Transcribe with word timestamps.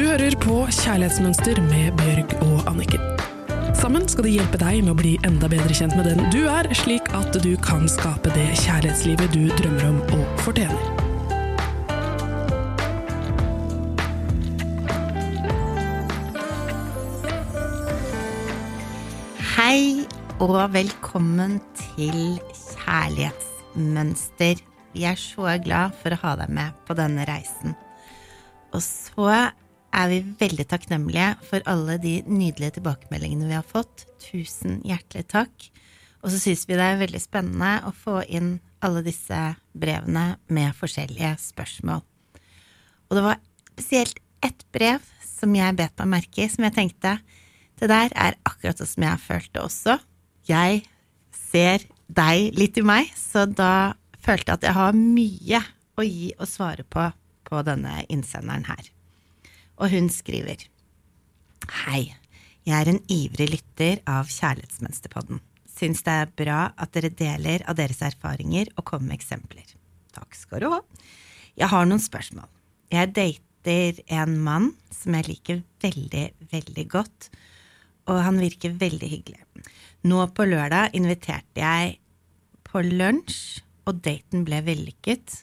Du 0.00 0.06
hører 0.08 0.32
på 0.40 0.54
Kjærlighetsmønster 0.72 1.58
med 1.66 1.92
Bjørg 1.98 2.30
og 2.46 2.68
Anniken. 2.70 3.02
Sammen 3.76 4.06
skal 4.08 4.24
de 4.24 4.30
hjelpe 4.32 4.56
deg 4.56 4.80
med 4.86 4.94
å 4.94 4.96
bli 4.96 5.20
enda 5.28 5.44
bedre 5.52 5.74
kjent 5.76 5.92
med 5.92 6.08
den 6.08 6.24
du 6.32 6.48
er, 6.48 6.64
slik 6.72 7.04
at 7.12 7.36
du 7.44 7.52
kan 7.60 7.84
skape 7.84 8.32
det 8.32 8.56
kjærlighetslivet 8.62 9.28
du 9.36 9.52
drømmer 9.60 9.84
om 9.90 10.00
og 10.16 10.24
fortjener. 10.40 10.80
Hei 19.52 20.08
og 20.40 20.72
velkommen 20.80 21.60
til 21.76 22.40
Kjærlighetsmønster. 22.56 24.64
Vi 24.96 25.04
er 25.12 25.20
så 25.28 25.60
glad 25.60 25.92
for 26.00 26.16
å 26.16 26.22
ha 26.24 26.40
deg 26.40 26.48
med 26.56 26.72
på 26.88 26.96
denne 26.96 27.28
reisen. 27.28 27.76
Og 28.72 28.80
så 28.80 29.52
er 29.96 30.08
vi 30.10 30.20
veldig 30.40 30.66
takknemlige 30.70 31.34
for 31.48 31.64
alle 31.70 31.96
de 32.02 32.20
nydelige 32.28 32.78
tilbakemeldingene 32.78 33.48
vi 33.48 33.56
har 33.58 33.66
fått. 33.66 34.06
Tusen 34.22 34.80
hjertelig 34.86 35.26
takk. 35.32 35.68
Og 36.20 36.32
så 36.32 36.40
syns 36.40 36.66
vi 36.68 36.76
det 36.76 36.86
er 36.86 37.00
veldig 37.00 37.20
spennende 37.22 37.78
å 37.88 37.92
få 37.96 38.20
inn 38.28 38.58
alle 38.84 39.02
disse 39.04 39.38
brevene 39.76 40.34
med 40.52 40.76
forskjellige 40.76 41.32
spørsmål. 41.42 42.02
Og 43.10 43.18
det 43.18 43.24
var 43.24 43.40
spesielt 43.72 44.20
ett 44.44 44.64
brev 44.72 45.04
som 45.24 45.54
jeg 45.56 45.76
bet 45.76 45.96
meg 46.00 46.12
merke 46.14 46.44
i, 46.44 46.50
som 46.52 46.64
jeg 46.66 46.76
tenkte 46.76 47.16
det 47.80 47.88
der 47.88 48.12
er 48.12 48.36
akkurat 48.44 48.80
sånn 48.80 48.90
som 48.90 49.06
jeg 49.06 49.14
har 49.14 49.24
følt 49.24 49.50
det 49.56 49.62
også. 49.64 49.96
Jeg 50.48 50.82
ser 51.32 51.86
deg 52.12 52.58
litt 52.58 52.76
i 52.76 52.84
meg, 52.84 53.08
så 53.16 53.46
da 53.48 53.96
følte 54.20 54.52
jeg 54.52 54.60
at 54.60 54.68
jeg 54.68 54.76
har 54.76 54.96
mye 54.98 55.62
å 55.96 56.04
gi 56.04 56.30
og 56.36 56.48
svare 56.50 56.84
på 56.84 57.08
på 57.50 57.62
denne 57.66 58.04
innsenderen 58.12 58.68
her. 58.68 58.90
Og 59.80 59.88
hun 59.94 60.10
skriver 60.12 60.66
Hei, 61.84 62.10
jeg 62.68 62.76
er 62.76 62.90
en 62.90 63.00
ivrig 63.08 63.46
lytter 63.54 64.00
av 64.08 64.28
Kjærlighetsmønsterpodden. 64.28 65.40
Syns 65.70 66.02
det 66.04 66.12
er 66.12 66.32
bra 66.36 66.58
at 66.76 66.92
dere 66.92 67.12
deler 67.16 67.64
av 67.64 67.78
deres 67.78 68.02
erfaringer 68.04 68.68
og 68.76 68.84
kommer 68.90 69.10
med 69.10 69.20
eksempler. 69.20 69.64
Takk 70.12 70.36
skal 70.36 70.60
du 70.60 70.68
ha. 70.74 70.80
Jeg 71.56 71.70
har 71.72 71.88
noen 71.88 72.02
spørsmål. 72.02 72.48
Jeg 72.92 73.12
dater 73.16 74.02
en 74.12 74.36
mann 74.44 74.72
som 74.92 75.16
jeg 75.16 75.28
liker 75.30 75.62
veldig, 75.80 76.26
veldig 76.52 76.86
godt, 76.92 77.30
og 78.10 78.20
han 78.26 78.40
virker 78.42 78.74
veldig 78.80 79.10
hyggelig. 79.14 79.44
Nå 80.04 80.26
på 80.36 80.44
lørdag 80.48 80.96
inviterte 80.98 81.62
jeg 81.62 81.96
på 82.66 82.82
lunsj, 82.84 83.62
og 83.88 84.02
daten 84.04 84.44
ble 84.44 84.60
vellykket. 84.66 85.40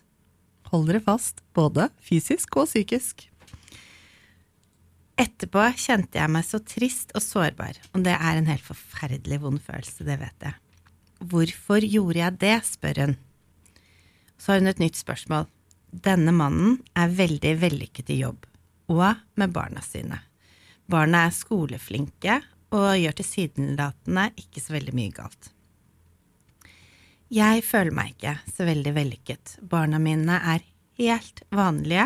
Hold 0.70 0.92
dere 0.92 1.02
fast, 1.04 1.42
både 1.58 1.90
fysisk 2.04 2.60
og 2.60 2.70
psykisk. 2.70 3.26
Etterpå 5.18 5.64
kjente 5.82 6.20
jeg 6.20 6.30
meg 6.30 6.46
så 6.46 6.60
trist 6.62 7.14
og 7.18 7.24
sårbar, 7.26 7.80
og 7.98 8.04
det 8.06 8.14
er 8.14 8.38
en 8.38 8.50
helt 8.52 8.66
forferdelig 8.66 9.40
vond 9.42 9.62
følelse, 9.64 10.06
det 10.06 10.20
vet 10.22 10.46
jeg. 10.46 10.58
Hvorfor 11.32 11.82
gjorde 11.82 12.22
jeg 12.22 12.38
det, 12.44 12.58
spør 12.68 13.02
hun. 13.02 13.16
Så 14.38 14.54
har 14.54 14.62
hun 14.62 14.70
et 14.70 14.84
nytt 14.84 15.00
spørsmål. 15.00 15.48
Denne 15.90 16.34
mannen 16.36 16.78
er 16.94 17.16
veldig 17.18 17.56
vellykket 17.64 18.12
i 18.14 18.20
jobb, 18.22 18.46
og 18.94 19.24
med 19.40 19.56
barna 19.56 19.82
sine. 19.82 20.22
Barna 20.88 21.26
er 21.26 21.34
skoleflinke 21.36 22.38
og 22.76 22.90
gjør 23.00 23.18
tilsynelatende 23.18 24.30
ikke 24.38 24.62
så 24.62 24.76
veldig 24.76 24.94
mye 25.00 25.16
galt. 25.16 25.50
Jeg 27.34 27.64
føler 27.66 27.92
meg 27.96 28.14
ikke 28.14 28.38
så 28.54 28.68
veldig 28.70 28.94
vellykket. 28.96 29.58
Barna 29.68 29.98
mine 30.00 30.38
er 30.54 30.64
helt 31.02 31.42
vanlige 31.52 32.06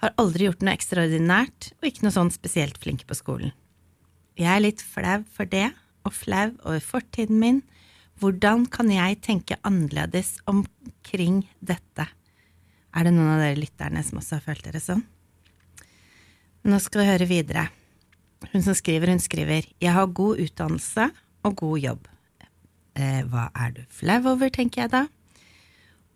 har 0.00 0.14
aldri 0.20 0.46
gjort 0.48 0.64
noe 0.64 0.74
ekstraordinært 0.76 1.72
og 1.78 1.88
ikke 1.88 2.06
noe 2.06 2.14
sånn 2.14 2.32
spesielt 2.32 2.78
flink 2.80 3.04
på 3.08 3.16
skolen. 3.18 3.52
Jeg 4.40 4.48
er 4.48 4.62
litt 4.64 4.84
flau 4.84 5.20
for 5.34 5.48
det, 5.50 5.68
og 6.08 6.16
flau 6.16 6.48
over 6.64 6.80
fortiden 6.80 7.40
min. 7.42 7.60
Hvordan 8.20 8.64
kan 8.72 8.88
jeg 8.92 9.20
tenke 9.24 9.58
annerledes 9.68 10.38
omkring 10.48 11.42
dette? 11.60 12.06
Er 12.96 13.06
det 13.06 13.12
noen 13.14 13.34
av 13.34 13.42
dere 13.42 13.60
lytterne 13.60 14.02
som 14.04 14.20
også 14.20 14.38
har 14.38 14.46
følt 14.48 14.64
dere 14.66 14.80
sånn? 14.82 15.04
Nå 16.68 16.80
skal 16.82 17.02
vi 17.02 17.10
høre 17.10 17.28
videre. 17.28 17.68
Hun 18.52 18.64
som 18.64 18.76
skriver, 18.76 19.12
hun 19.12 19.20
skriver 19.20 19.68
Jeg 19.80 19.92
har 19.92 20.08
god 20.16 20.40
utdannelse 20.40 21.10
og 21.44 21.56
god 21.60 21.78
jobb. 21.84 22.08
Eh, 22.96 23.22
hva 23.28 23.48
er 23.56 23.76
du 23.76 23.82
flau 23.92 24.20
over, 24.32 24.50
tenker 24.52 24.84
jeg 24.84 24.92
da. 24.92 25.06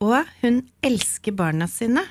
Og 0.04 0.28
hun 0.42 0.64
elsker 0.84 1.36
barna 1.36 1.68
sine. 1.70 2.02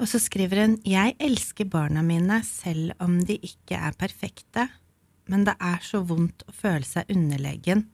Og 0.00 0.08
så 0.08 0.20
skriver 0.22 0.62
hun 0.62 0.78
Jeg 0.88 1.14
elsker 1.20 1.68
barna 1.68 2.02
mine 2.04 2.40
selv 2.46 2.94
om 3.04 3.18
de 3.28 3.36
ikke 3.44 3.76
er 3.76 3.96
perfekte, 4.00 4.66
men 5.28 5.44
det 5.44 5.54
er 5.60 5.82
så 5.84 6.00
vondt 6.02 6.46
å 6.48 6.54
føle 6.56 6.86
seg 6.88 7.10
underlegen, 7.12 7.84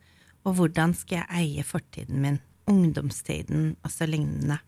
og 0.47 0.61
hvordan 0.61 0.95
skal 0.95 1.25
jeg 1.25 1.43
eie 1.43 1.65
fortiden 1.67 2.23
min, 2.23 2.39
ungdomstiden 2.71 3.75
og 3.83 3.91
så 3.91 4.07
lignende. 4.07 4.61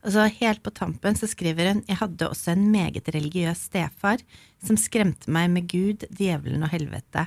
Og 0.00 0.14
så 0.14 0.24
helt 0.32 0.62
på 0.64 0.72
tampen 0.72 1.16
så 1.18 1.28
skriver 1.28 1.74
hun 1.74 1.82
Jeg 1.84 2.00
hadde 2.00 2.30
også 2.32 2.54
en 2.54 2.70
meget 2.72 3.10
religiøs 3.12 3.66
stefar 3.68 4.22
som 4.64 4.80
skremte 4.80 5.28
meg 5.28 5.50
med 5.52 5.68
Gud, 5.68 6.06
djevelen 6.08 6.64
og 6.64 6.72
helvete, 6.72 7.26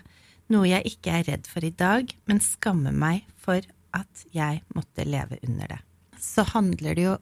noe 0.49 0.65
jeg 0.71 0.95
ikke 0.95 1.19
er 1.19 1.27
redd 1.29 1.45
for 1.49 1.65
i 1.65 1.69
dag, 1.69 2.09
men 2.25 2.41
skammer 2.41 2.95
meg 2.97 3.29
for 3.37 3.61
at 3.93 4.25
jeg 4.33 4.63
måtte 4.73 5.05
leve 5.05 5.37
under 5.45 5.75
det. 5.75 5.79
Så 6.17 6.47
handler 6.49 6.97
det 6.97 7.05
jo 7.05 7.15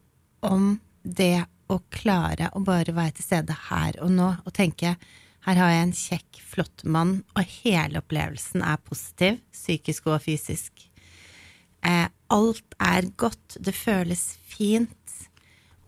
om 0.47 0.79
det 1.03 1.45
å 1.71 1.79
klare 1.93 2.51
å 2.55 2.61
bare 2.65 2.93
være 2.95 3.17
til 3.17 3.27
stede 3.29 3.55
her 3.69 3.97
og 4.03 4.11
nå 4.13 4.29
og 4.43 4.53
tenke 4.55 4.95
her 5.41 5.57
har 5.57 5.71
jeg 5.73 5.83
en 5.83 5.95
kjekk, 5.97 6.39
flott 6.51 6.83
mann, 6.85 7.13
og 7.33 7.53
hele 7.63 8.01
opplevelsen 8.03 8.61
er 8.61 8.81
positiv, 8.85 9.39
psykisk 9.49 10.11
og 10.11 10.19
fysisk. 10.21 10.83
Eh, 11.81 12.05
alt 12.29 12.75
er 12.77 13.07
godt, 13.17 13.57
det 13.57 13.73
føles 13.73 14.21
fint. 14.45 15.15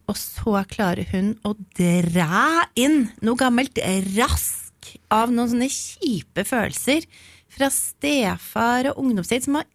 Og 0.10 0.18
så 0.18 0.64
klarer 0.72 1.06
hun 1.14 1.36
å 1.46 1.54
dra 1.78 2.66
inn 2.74 3.12
noe 3.22 3.40
gammelt 3.40 3.78
rask 4.18 4.90
av 5.14 5.30
noen 5.30 5.54
sånne 5.54 5.70
kjipe 5.70 6.44
følelser 6.50 7.06
fra 7.54 7.70
stefar 7.72 8.90
og 8.90 9.06
ungdomstid 9.06 9.46
som 9.46 9.62
har 9.62 9.70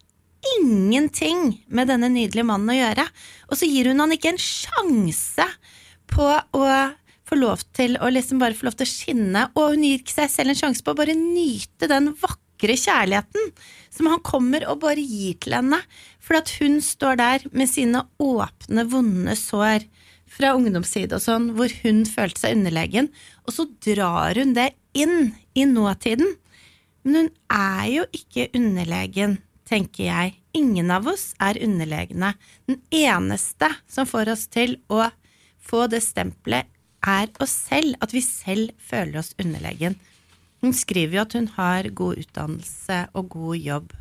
ingenting 0.59 1.59
med 1.67 1.89
denne 1.91 2.09
nydelige 2.11 2.47
mannen 2.47 2.73
å 2.73 2.77
gjøre. 2.77 3.05
Og 3.49 3.59
så 3.59 3.69
gir 3.69 3.91
hun 3.91 4.03
han 4.03 4.15
ikke 4.15 4.33
en 4.33 4.41
sjanse 4.41 5.45
på 6.09 6.27
å 6.29 6.65
få 7.29 7.37
lov 7.37 7.63
til 7.77 7.97
å 8.01 8.09
liksom 8.11 8.41
bare 8.41 8.57
få 8.57 8.69
lov 8.69 8.77
til 8.79 8.87
å 8.87 8.91
skinne, 8.91 9.45
og 9.53 9.75
hun 9.75 9.85
gir 9.85 10.01
ikke 10.01 10.15
seg 10.15 10.31
selv 10.33 10.53
en 10.53 10.61
sjanse 10.63 10.85
på 10.85 10.95
å 10.95 10.97
bare 10.97 11.15
nyte 11.17 11.89
den 11.91 12.11
vakre 12.17 12.75
kjærligheten 12.79 13.51
som 13.93 14.09
han 14.09 14.23
kommer 14.25 14.65
og 14.69 14.81
bare 14.83 15.03
gir 15.03 15.37
til 15.43 15.59
henne, 15.59 15.81
for 16.23 16.39
at 16.39 16.51
hun 16.57 16.79
står 16.83 17.19
der 17.21 17.45
med 17.53 17.69
sine 17.69 18.03
åpne, 18.21 18.87
vonde 18.89 19.35
sår 19.37 19.85
fra 20.29 20.53
ungdomsside 20.57 21.17
og 21.17 21.23
sånn, 21.23 21.51
hvor 21.57 21.73
hun 21.83 22.03
følte 22.09 22.43
seg 22.43 22.57
underlegen, 22.57 23.09
og 23.45 23.55
så 23.55 23.65
drar 23.85 24.37
hun 24.37 24.55
det 24.57 24.71
inn 24.97 25.33
i 25.57 25.65
nåtiden. 25.69 26.35
Men 27.05 27.15
hun 27.15 27.29
er 27.55 27.85
jo 27.93 28.09
ikke 28.13 28.49
underlegen 28.57 29.39
tenker 29.69 30.07
jeg. 30.07 30.35
Ingen 30.57 30.91
av 30.91 31.07
oss 31.11 31.31
er 31.41 31.59
underlegne. 31.61 32.33
Den 32.69 32.81
eneste 32.89 33.69
som 33.89 34.09
får 34.09 34.33
oss 34.33 34.47
til 34.51 34.77
å 34.89 35.07
få 35.69 35.85
det 35.91 36.01
stempelet, 36.05 36.67
er 37.05 37.29
oss 37.39 37.53
selv. 37.69 37.95
At 38.03 38.11
vi 38.15 38.23
selv 38.25 38.73
føler 38.81 39.21
oss 39.21 39.35
underlegen. 39.39 39.95
Hun 40.59 40.73
skriver 40.75 41.19
jo 41.19 41.23
at 41.23 41.35
hun 41.37 41.47
har 41.55 41.87
god 41.95 42.19
utdannelse 42.25 43.03
og 43.15 43.29
god 43.31 43.61
jobb. 43.63 43.93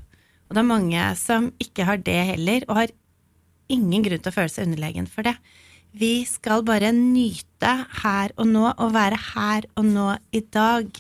Og 0.49 0.57
det 0.57 0.63
er 0.63 0.73
mange 0.73 1.05
som 1.21 1.51
ikke 1.63 1.87
har 1.87 2.01
det 2.03 2.19
heller, 2.33 2.65
og 2.67 2.81
har 2.81 2.95
ingen 3.71 4.03
grunn 4.03 4.23
til 4.25 4.33
å 4.33 4.35
føle 4.35 4.51
seg 4.51 4.67
underlegen 4.67 5.07
for 5.11 5.29
det. 5.29 5.37
Vi 5.99 6.25
skal 6.29 6.65
bare 6.67 6.91
nyte 6.97 7.75
her 8.03 8.33
og 8.37 8.49
nå, 8.51 8.65
og 8.73 8.97
være 8.97 9.21
her 9.35 9.69
og 9.77 9.87
nå 9.87 10.09
i 10.33 10.43
dag 10.43 10.91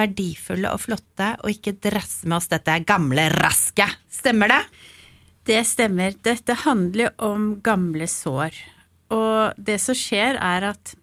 verdifulle 0.00 0.72
og 0.72 0.82
flotte, 0.82 1.34
og 1.44 1.52
ikke 1.52 1.76
dresse 1.78 2.28
med 2.28 2.40
oss 2.40 2.50
dette 2.50 2.80
gamle 2.88 3.28
rasket. 3.36 4.00
Stemmer 4.10 4.52
det? 4.52 4.62
Det 5.48 5.60
stemmer. 5.66 6.16
Dette 6.24 6.56
handler 6.64 7.14
om 7.22 7.52
gamle 7.64 8.08
sår. 8.10 8.56
Og 9.10 9.58
det 9.58 9.80
som 9.82 9.96
skjer, 9.96 10.38
er 10.38 10.70
at 10.72 10.94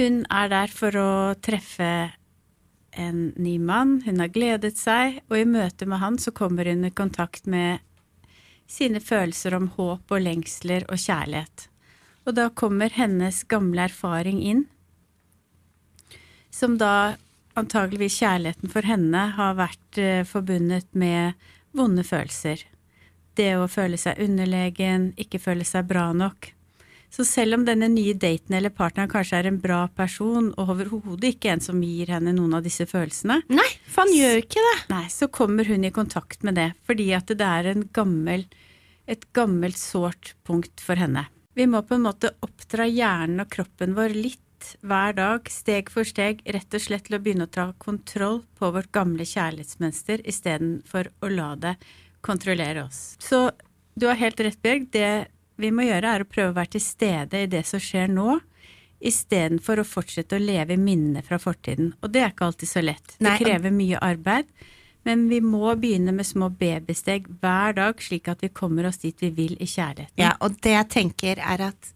hun 0.00 0.22
er 0.32 0.48
der 0.48 0.72
for 0.72 0.96
å 0.96 1.10
treffe 1.42 1.90
en 2.96 3.30
ny 3.36 3.58
mann. 3.58 4.00
Hun 4.06 4.20
har 4.22 4.32
gledet 4.32 4.78
seg, 4.78 5.20
og 5.28 5.38
i 5.38 5.48
møte 5.48 5.88
med 5.88 6.00
han 6.02 6.18
så 6.20 6.32
kommer 6.34 6.68
hun 6.70 6.86
i 6.86 6.94
kontakt 6.94 7.48
med 7.50 7.82
sine 8.70 9.02
følelser 9.02 9.56
om 9.58 9.70
håp 9.74 10.14
og 10.14 10.22
lengsler 10.22 10.86
og 10.88 11.00
kjærlighet. 11.00 11.66
Og 12.28 12.36
da 12.36 12.48
kommer 12.54 12.92
hennes 12.94 13.42
gamle 13.50 13.88
erfaring 13.88 14.42
inn, 14.46 14.66
som 16.50 16.76
da 16.80 17.16
antageligvis 17.58 18.20
kjærligheten 18.20 18.70
for 18.72 18.86
henne 18.86 19.24
har 19.36 19.56
vært 19.58 19.98
eh, 20.00 20.22
forbundet 20.28 20.88
med 20.98 21.34
vonde 21.76 22.04
følelser. 22.06 22.62
Det 23.38 23.52
å 23.56 23.68
føle 23.70 23.98
seg 24.00 24.20
underlegen, 24.22 25.12
ikke 25.20 25.40
føle 25.42 25.66
seg 25.66 25.86
bra 25.90 26.10
nok. 26.16 26.50
Så 27.10 27.24
selv 27.26 27.56
om 27.56 27.64
denne 27.66 27.88
nye 27.90 28.14
daten 28.14 28.54
eller 28.54 28.70
partneren 28.70 29.10
kanskje 29.10 29.40
er 29.40 29.48
en 29.50 29.58
bra 29.58 29.80
person, 29.98 30.52
og 30.54 30.68
overhodet 30.76 31.32
ikke 31.34 31.50
en 31.56 31.62
som 31.64 31.80
gir 31.82 32.12
henne 32.14 32.34
noen 32.36 32.54
av 32.58 32.62
disse 32.66 32.86
følelsene, 32.86 33.40
Nei, 33.50 33.66
for 33.90 34.04
han 34.04 34.14
gjør 34.14 34.42
ikke 34.44 34.62
det. 34.66 34.76
nei, 34.92 35.06
så 35.10 35.26
kommer 35.26 35.66
hun 35.66 35.86
i 35.88 35.90
kontakt 35.94 36.46
med 36.46 36.54
det, 36.60 36.68
fordi 36.86 37.08
at 37.18 37.32
det 37.34 37.48
er 37.48 37.72
en 37.72 37.82
gammel, 37.96 38.46
et 39.10 39.26
gammelt 39.34 39.78
sårt 39.80 40.36
punkt 40.46 40.78
for 40.84 41.02
henne. 41.02 41.26
Vi 41.58 41.66
må 41.66 41.82
på 41.82 41.96
en 41.98 42.06
måte 42.06 42.30
oppdra 42.46 42.86
hjernen 42.86 43.42
og 43.42 43.50
kroppen 43.50 43.96
vår 43.98 44.14
litt 44.14 44.44
hver 44.84 45.16
dag, 45.16 45.48
steg 45.50 45.90
for 45.92 46.08
steg, 46.08 46.42
rett 46.44 46.76
og 46.76 46.82
slett 46.82 47.06
til 47.08 47.18
å 47.18 47.22
begynne 47.22 47.48
å 47.48 47.52
ta 47.52 47.70
kontroll 47.82 48.42
på 48.58 48.70
vårt 48.74 48.90
gamle 48.94 49.26
kjærlighetsmønster 49.28 50.24
istedenfor 50.28 51.10
å 51.24 51.32
la 51.32 51.50
det 51.60 51.74
kontrollere 52.24 52.84
oss. 52.84 53.16
Så 53.22 53.50
du 53.94 54.06
har 54.08 54.20
helt 54.20 54.40
rett, 54.40 54.60
Bjørg. 54.62 54.88
Det 54.92 55.12
vi 55.60 55.70
må 55.74 55.84
gjøre, 55.84 56.14
er 56.14 56.24
å 56.24 56.28
prøve 56.28 56.54
å 56.54 56.58
være 56.60 56.74
til 56.76 56.84
stede 56.84 57.44
i 57.44 57.50
det 57.50 57.64
som 57.68 57.82
skjer 57.82 58.10
nå, 58.12 58.38
istedenfor 59.00 59.80
å 59.80 59.86
fortsette 59.88 60.36
å 60.36 60.42
leve 60.42 60.76
i 60.76 60.80
minnene 60.80 61.22
fra 61.24 61.38
fortiden. 61.40 61.94
Og 62.04 62.12
det 62.12 62.24
er 62.24 62.34
ikke 62.34 62.50
alltid 62.50 62.68
så 62.68 62.84
lett. 62.84 63.16
Det 63.16 63.38
krever 63.40 63.72
mye 63.72 64.00
arbeid. 64.04 64.50
Men 65.08 65.28
vi 65.30 65.38
må 65.40 65.72
begynne 65.80 66.12
med 66.12 66.28
små 66.28 66.50
babysteg 66.52 67.28
hver 67.40 67.76
dag, 67.78 68.02
slik 68.04 68.28
at 68.28 68.42
vi 68.44 68.50
kommer 68.52 68.90
oss 68.90 69.00
dit 69.00 69.16
vi 69.24 69.30
vil 69.32 69.54
i 69.56 69.68
kjærligheten. 69.68 70.20
Ja, 70.20 70.34
og 70.44 70.58
det 70.60 70.74
jeg 70.74 70.90
tenker 70.92 71.40
er 71.40 71.64
at 71.70 71.92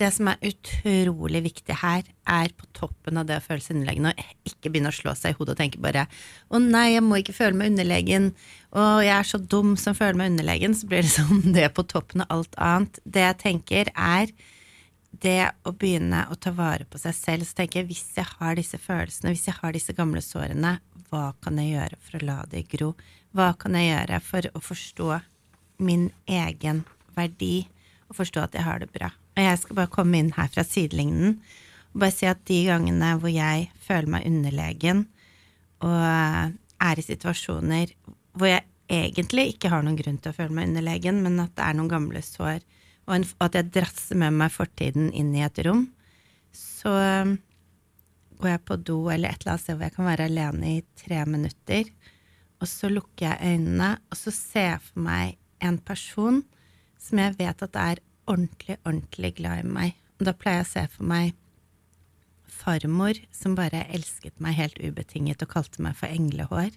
det 0.00 0.10
som 0.10 0.28
er 0.30 0.40
utrolig 0.42 1.42
viktig 1.44 1.76
her, 1.78 2.06
er 2.26 2.52
på 2.56 2.66
toppen 2.74 3.20
av 3.20 3.28
det 3.28 3.36
å 3.38 3.44
føle 3.44 3.62
seg 3.62 3.76
underlegen, 3.76 4.08
og 4.10 4.48
ikke 4.48 4.72
begynne 4.72 4.90
å 4.90 4.96
slå 4.96 5.12
seg 5.18 5.34
i 5.34 5.38
hodet 5.38 5.54
og 5.54 5.60
tenke 5.60 5.82
bare 5.82 6.06
'Å 6.50 6.58
nei, 6.58 6.94
jeg 6.94 7.04
må 7.06 7.20
ikke 7.20 7.36
føle 7.36 7.54
meg 7.54 7.70
underlegen', 7.72 8.32
og 8.72 9.04
'jeg 9.04 9.18
er 9.18 9.28
så 9.28 9.38
dum 9.38 9.76
som 9.76 9.94
føler 9.94 10.16
meg 10.18 10.32
underlegen', 10.32 10.74
så 10.74 10.88
blir 10.88 11.02
det 11.02 11.14
sånn 11.20 11.52
det 11.52 11.74
på 11.74 11.86
toppen 11.86 12.22
av 12.22 12.30
alt 12.30 12.54
annet. 12.58 12.98
Det 13.06 13.22
jeg 13.22 13.38
tenker, 13.38 13.92
er 13.94 14.26
det 15.20 15.52
å 15.64 15.70
begynne 15.72 16.26
å 16.30 16.34
ta 16.34 16.50
vare 16.50 16.84
på 16.84 16.98
seg 16.98 17.14
selv. 17.14 17.46
Så 17.46 17.54
tenker 17.54 17.80
jeg, 17.80 17.88
hvis 17.92 18.16
jeg 18.16 18.26
har 18.26 18.54
disse 18.56 18.78
følelsene, 18.78 19.30
hvis 19.30 19.46
jeg 19.46 19.58
har 19.60 19.72
disse 19.72 19.94
gamle 19.94 20.20
sårene, 20.20 20.80
hva 21.10 21.34
kan 21.40 21.58
jeg 21.60 21.76
gjøre 21.76 22.00
for 22.02 22.18
å 22.18 22.26
la 22.26 22.44
det 22.50 22.66
gro? 22.68 22.94
Hva 23.34 23.52
kan 23.58 23.76
jeg 23.78 23.92
gjøre 23.92 24.20
for 24.20 24.42
å 24.54 24.60
forstå 24.60 25.20
min 25.78 26.10
egen 26.26 26.84
verdi, 27.14 27.68
og 28.08 28.18
forstå 28.18 28.42
at 28.42 28.58
jeg 28.58 28.66
har 28.66 28.82
det 28.82 28.90
bra? 28.90 29.12
Og 29.34 29.42
jeg 29.42 29.60
skal 29.62 29.78
bare 29.80 29.92
komme 29.92 30.20
inn 30.20 30.32
her 30.36 30.50
fra 30.52 30.64
sidelignen 30.66 31.38
og 31.94 32.02
bare 32.02 32.14
si 32.14 32.26
at 32.26 32.42
de 32.50 32.58
gangene 32.66 33.14
hvor 33.22 33.30
jeg 33.30 33.68
føler 33.86 34.10
meg 34.10 34.26
underlegen, 34.26 35.04
og 35.84 35.94
er 35.94 36.98
i 36.98 37.04
situasjoner 37.06 37.92
hvor 38.34 38.50
jeg 38.50 38.64
egentlig 38.90 39.52
ikke 39.52 39.70
har 39.70 39.84
noen 39.84 39.98
grunn 39.98 40.18
til 40.18 40.32
å 40.32 40.36
føle 40.36 40.54
meg 40.56 40.72
underlegen, 40.72 41.20
men 41.22 41.38
at 41.42 41.54
det 41.54 41.66
er 41.66 41.76
noen 41.78 41.90
gamle 41.92 42.22
sår, 42.24 42.64
og 43.06 43.14
en, 43.14 43.26
at 43.46 43.58
jeg 43.58 43.70
drasser 43.74 44.18
med 44.18 44.34
meg 44.40 44.52
fortiden 44.52 45.12
inn 45.14 45.30
i 45.36 45.44
et 45.46 45.60
rom, 45.66 45.86
så 46.54 46.94
går 48.40 48.50
jeg 48.50 48.64
på 48.66 48.78
do 48.82 48.98
eller 49.12 49.30
et 49.30 49.44
eller 49.44 49.54
annet 49.54 49.64
sted 49.64 49.78
hvor 49.78 49.86
jeg 49.86 49.96
kan 49.96 50.08
være 50.08 50.26
alene 50.30 50.72
i 50.72 50.82
tre 50.98 51.22
minutter, 51.30 51.92
og 52.62 52.70
så 52.70 52.90
lukker 52.90 53.28
jeg 53.28 53.54
øynene, 53.54 53.94
og 54.10 54.18
så 54.18 54.34
ser 54.34 54.68
jeg 54.72 54.82
for 54.88 55.06
meg 55.06 55.38
en 55.64 55.78
person 55.78 56.42
som 57.00 57.20
jeg 57.20 57.36
vet 57.38 57.64
at 57.66 57.78
er 57.80 58.02
ordentlig, 58.26 58.78
ordentlig 58.84 59.34
glad 59.38 59.64
i 59.64 59.68
meg. 59.68 60.00
Og 60.18 60.28
da 60.28 60.34
pleier 60.36 60.62
jeg 60.62 60.68
å 60.68 60.72
se 60.72 60.84
for 60.96 61.08
meg 61.10 61.34
farmor 62.54 63.18
som 63.34 63.56
bare 63.58 63.84
elsket 63.92 64.38
meg 64.42 64.56
helt 64.58 64.78
ubetinget 64.80 65.42
og 65.44 65.52
kalte 65.56 65.82
meg 65.84 65.96
for 65.98 66.12
englehår. 66.12 66.74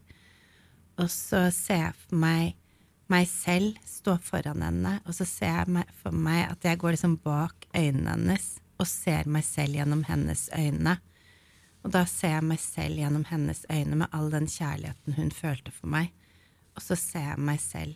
Og 0.98 1.12
så 1.14 1.48
ser 1.54 1.84
jeg 1.84 2.00
for 2.06 2.24
meg 2.24 2.56
meg 3.08 3.28
selv 3.32 3.78
stå 3.88 4.18
foran 4.20 4.64
henne, 4.66 4.98
og 5.08 5.16
så 5.16 5.24
ser 5.28 5.54
jeg 5.62 5.86
for 6.02 6.12
meg 6.12 6.42
at 6.50 6.66
jeg 6.68 6.80
går 6.82 6.98
liksom 6.98 7.14
bak 7.24 7.68
øynene 7.72 8.18
hennes 8.18 8.48
og 8.78 8.90
ser 8.90 9.30
meg 9.32 9.46
selv 9.48 9.78
gjennom 9.80 10.04
hennes 10.10 10.50
øyne. 10.52 10.98
Og 11.86 11.94
da 11.94 12.04
ser 12.10 12.36
jeg 12.36 12.48
meg 12.50 12.60
selv 12.60 13.00
gjennom 13.00 13.24
hennes 13.30 13.64
øyne 13.72 14.02
med 14.02 14.12
all 14.12 14.28
den 14.34 14.50
kjærligheten 14.52 15.16
hun 15.16 15.32
følte 15.32 15.72
for 15.72 15.88
meg. 15.94 16.12
Og 16.76 16.84
så 16.84 16.98
ser 17.00 17.30
jeg 17.30 17.46
meg 17.48 17.62
selv 17.64 17.96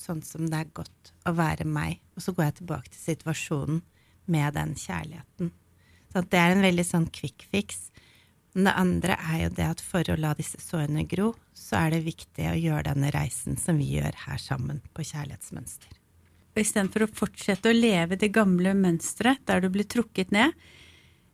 sånn 0.00 0.22
som 0.24 0.48
det 0.50 0.58
er 0.62 0.74
godt 0.76 1.12
å 1.28 1.34
være 1.36 1.66
meg, 1.68 2.00
og 2.16 2.24
så 2.24 2.34
går 2.34 2.48
jeg 2.48 2.58
tilbake 2.60 2.92
til 2.92 3.02
situasjonen 3.04 3.82
med 4.30 4.56
den 4.56 4.74
kjærligheten. 4.78 5.52
Så 6.10 6.24
det 6.26 6.40
er 6.40 6.54
en 6.54 6.64
veldig 6.64 6.86
sånn 6.86 7.06
quick 7.14 7.46
fix. 7.52 7.88
Men 8.54 8.66
det 8.66 8.74
andre 8.82 9.16
er 9.30 9.44
jo 9.44 9.52
det 9.60 9.68
at 9.76 9.82
for 9.84 10.10
å 10.10 10.18
la 10.18 10.32
disse 10.38 10.58
sårene 10.62 11.04
gro, 11.10 11.32
så 11.54 11.84
er 11.84 11.94
det 11.94 12.02
viktig 12.08 12.48
å 12.50 12.58
gjøre 12.58 12.88
denne 12.88 13.12
reisen 13.14 13.58
som 13.60 13.78
vi 13.78 13.92
gjør 13.94 14.16
her 14.24 14.42
sammen 14.42 14.80
på 14.96 15.06
Kjærlighetsmønster. 15.06 15.94
Og 16.50 16.62
istedenfor 16.64 17.06
å 17.06 17.12
fortsette 17.14 17.70
å 17.70 17.76
leve 17.76 18.18
det 18.18 18.32
gamle 18.34 18.74
mønsteret 18.74 19.44
der 19.46 19.62
du 19.62 19.68
blir 19.70 19.86
trukket 19.86 20.34
ned, 20.34 20.56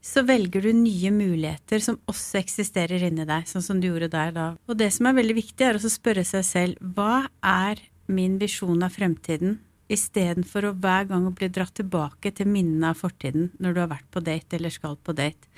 så 0.07 0.23
velger 0.23 0.63
du 0.63 0.71
nye 0.77 1.11
muligheter 1.11 1.81
som 1.83 1.97
også 2.07 2.39
eksisterer 2.39 3.09
inni 3.09 3.25
deg, 3.27 3.49
sånn 3.49 3.65
som 3.65 3.81
du 3.81 3.89
gjorde 3.89 4.13
der 4.13 4.35
da. 4.37 4.47
Og 4.69 4.77
det 4.79 4.93
som 4.95 5.09
er 5.09 5.17
veldig 5.17 5.39
viktig, 5.41 5.65
er 5.67 5.81
å 5.81 5.91
spørre 5.91 6.23
seg 6.27 6.45
selv 6.47 6.93
hva 6.95 7.25
er 7.41 7.81
min 8.07 8.39
visjon 8.39 8.83
av 8.83 8.95
fremtiden, 8.95 9.59
istedenfor 9.89 10.67
å 10.67 10.75
hver 10.75 11.07
gang 11.11 11.29
å 11.29 11.35
bli 11.35 11.49
dratt 11.53 11.77
tilbake 11.79 12.33
til 12.35 12.51
minnene 12.51 12.91
av 12.91 13.01
fortiden 13.01 13.53
når 13.63 13.75
du 13.75 13.81
har 13.85 13.91
vært 13.93 14.11
på 14.11 14.23
date 14.27 14.59
eller 14.59 14.75
skal 14.75 14.97
på 14.99 15.15
date. 15.17 15.51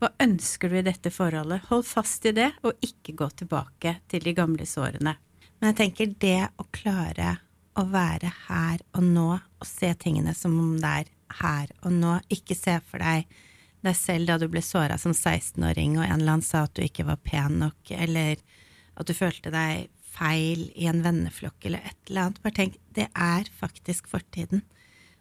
Hva 0.00 0.10
ønsker 0.24 0.72
du 0.72 0.78
i 0.80 0.84
dette 0.86 1.12
forholdet? 1.14 1.68
Hold 1.70 1.86
fast 1.86 2.24
i 2.26 2.34
det, 2.36 2.50
og 2.64 2.80
ikke 2.84 3.14
gå 3.16 3.28
tilbake 3.40 3.98
til 4.10 4.24
de 4.24 4.34
gamle 4.36 4.66
sårene. 4.68 5.14
Men 5.60 5.70
jeg 5.70 5.80
tenker 5.80 6.14
det 6.20 6.40
å 6.60 6.66
klare 6.74 7.36
å 7.78 7.84
være 7.90 8.32
her 8.48 8.82
og 8.94 9.04
nå, 9.06 9.28
og 9.34 9.68
se 9.68 9.92
tingene 10.00 10.34
som 10.36 10.56
om 10.60 10.76
det 10.80 10.94
er 11.02 11.10
her 11.40 11.70
og 11.82 11.92
nå, 11.92 12.18
ikke 12.32 12.56
se 12.58 12.78
for 12.88 13.02
deg 13.02 13.26
deg 13.84 13.96
selv 13.98 14.30
da 14.30 14.38
du 14.40 14.46
ble 14.48 14.62
såra 14.64 14.96
som 15.00 15.12
16-åring, 15.12 15.98
og 15.98 16.06
en 16.06 16.16
eller 16.16 16.38
annen 16.38 16.46
sa 16.46 16.64
at 16.64 16.74
du 16.76 16.84
ikke 16.84 17.06
var 17.08 17.20
pen 17.20 17.58
nok, 17.60 17.90
eller 17.92 18.40
at 18.94 19.08
du 19.08 19.12
følte 19.16 19.52
deg 19.52 19.90
feil 20.14 20.68
i 20.78 20.88
en 20.90 21.02
venneflokk, 21.04 21.58
eller 21.66 21.84
et 21.84 22.10
eller 22.10 22.28
annet. 22.28 22.42
Bare 22.44 22.58
tenk, 22.58 22.78
det 22.96 23.08
er 23.10 23.50
faktisk 23.58 24.08
fortiden. 24.12 24.64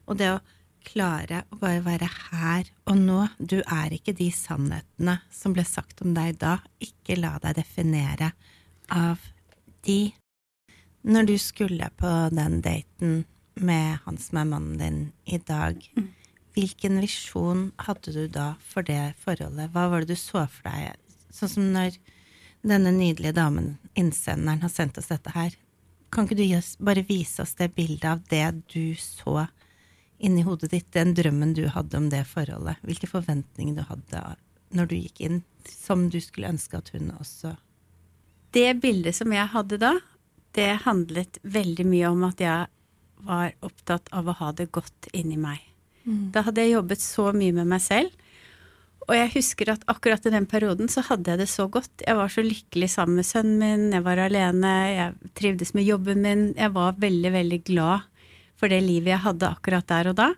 Og 0.08 0.20
det 0.20 0.30
å 0.34 0.42
klare 0.84 1.44
å 1.52 1.60
bare 1.62 1.84
være 1.86 2.10
her 2.12 2.70
og 2.92 2.98
nå, 3.00 3.20
du 3.40 3.60
er 3.62 3.94
ikke 3.96 4.16
de 4.18 4.30
sannhetene 4.36 5.20
som 5.32 5.56
ble 5.56 5.64
sagt 5.68 6.04
om 6.04 6.14
deg 6.16 6.38
da. 6.42 6.58
Ikke 6.84 7.18
la 7.20 7.38
deg 7.44 7.58
definere 7.62 8.34
av 8.92 9.22
de. 9.88 10.14
Når 11.04 11.30
du 11.32 11.38
skulle 11.42 11.90
på 12.00 12.12
den 12.32 12.60
daten 12.64 13.24
med 13.60 14.04
han 14.06 14.20
som 14.20 14.40
er 14.40 14.50
mannen 14.50 14.80
din 14.80 15.00
i 15.26 15.40
dag, 15.40 15.80
hvilken 16.56 17.00
visjon 17.04 17.70
hadde 17.82 18.14
du 18.16 18.26
da 18.32 18.54
for 18.62 18.86
det 18.88 19.16
forholdet? 19.24 19.72
Hva 19.74 19.88
var 19.92 20.04
det 20.04 20.16
du 20.16 20.20
så 20.20 20.46
for 20.52 20.70
deg? 20.70 21.00
Sånn 21.34 21.52
som 21.52 21.72
når 21.74 21.98
denne 22.64 22.94
nydelige 22.96 23.36
damen, 23.36 23.76
innsenderen, 24.00 24.64
har 24.64 24.72
sendt 24.72 24.98
oss 24.98 25.12
dette 25.12 25.34
her. 25.36 25.56
Kan 26.14 26.28
ikke 26.28 26.40
du 26.40 26.46
oss, 26.58 26.76
bare 26.80 27.04
vise 27.08 27.44
oss 27.44 27.56
det 27.60 27.74
bildet 27.76 28.08
av 28.10 28.24
det 28.30 28.46
du 28.74 28.96
så 29.00 29.48
inni 30.24 30.46
hodet 30.46 30.72
ditt, 30.72 30.92
den 30.96 31.14
drømmen 31.18 31.56
du 31.58 31.66
hadde 31.74 32.00
om 32.00 32.08
det 32.14 32.24
forholdet? 32.30 32.80
Hvilke 32.86 33.10
forventninger 33.12 33.76
du 33.76 33.84
hadde 33.88 34.24
når 34.74 34.90
du 34.90 34.96
gikk 34.98 35.22
inn, 35.26 35.42
som 35.68 36.08
du 36.10 36.20
skulle 36.24 36.54
ønske 36.54 36.80
at 36.80 36.90
hun 36.96 37.12
også 37.20 37.56
Det 38.54 38.70
bildet 38.82 39.16
som 39.18 39.34
jeg 39.34 39.50
hadde 39.50 39.80
da, 39.82 39.96
det 40.54 40.86
handlet 40.86 41.40
veldig 41.42 41.86
mye 41.90 42.10
om 42.14 42.26
at 42.28 42.42
jeg 42.42 42.68
var 43.26 43.54
opptatt 43.66 44.12
av 44.14 44.30
å 44.30 44.36
ha 44.38 44.52
det 44.54 44.70
godt 44.76 45.10
inni 45.14 45.40
meg. 45.42 45.62
Da 46.04 46.44
hadde 46.44 46.62
jeg 46.62 46.76
jobbet 46.76 47.02
så 47.02 47.30
mye 47.34 47.56
med 47.56 47.70
meg 47.72 47.82
selv. 47.82 48.12
Og 49.04 49.14
jeg 49.18 49.34
husker 49.34 49.74
at 49.74 49.84
akkurat 49.92 50.24
i 50.28 50.32
den 50.32 50.46
perioden 50.48 50.88
så 50.92 51.04
hadde 51.10 51.34
jeg 51.34 51.42
det 51.42 51.50
så 51.52 51.68
godt. 51.72 51.92
Jeg 52.06 52.16
var 52.16 52.32
så 52.32 52.44
lykkelig 52.46 52.90
sammen 52.94 53.20
med 53.20 53.28
sønnen 53.28 53.60
min, 53.60 53.86
jeg 53.92 54.06
var 54.06 54.22
alene, 54.24 54.74
jeg 54.94 55.34
trivdes 55.36 55.74
med 55.76 55.88
jobben 55.88 56.24
min. 56.24 56.46
Jeg 56.56 56.72
var 56.76 56.96
veldig, 57.02 57.32
veldig 57.36 57.60
glad 57.68 58.08
for 58.60 58.72
det 58.72 58.80
livet 58.86 59.12
jeg 59.12 59.26
hadde 59.26 59.50
akkurat 59.50 59.90
der 59.92 60.12
og 60.14 60.20
da. 60.22 60.30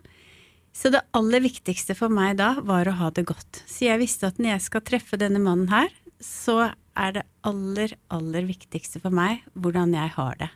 Så 0.76 0.90
det 0.92 1.04
aller 1.16 1.44
viktigste 1.44 1.94
for 1.96 2.12
meg 2.12 2.36
da 2.40 2.56
var 2.60 2.88
å 2.90 2.96
ha 2.98 3.12
det 3.14 3.24
godt. 3.30 3.62
Så 3.70 3.86
jeg 3.86 4.02
visste 4.02 4.28
at 4.28 4.40
når 4.40 4.56
jeg 4.56 4.66
skal 4.66 4.84
treffe 4.84 5.20
denne 5.20 5.40
mannen 5.40 5.70
her, 5.70 5.88
så 6.20 6.72
er 6.96 7.14
det 7.16 7.24
aller, 7.46 7.94
aller 8.12 8.48
viktigste 8.48 9.00
for 9.02 9.14
meg 9.14 9.44
hvordan 9.54 9.94
jeg 9.96 10.12
har 10.16 10.36
det. 10.42 10.50